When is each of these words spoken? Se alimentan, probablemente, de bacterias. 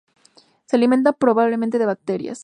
Se 0.65 0.77
alimentan, 0.77 1.13
probablemente, 1.19 1.77
de 1.77 1.85
bacterias. 1.85 2.39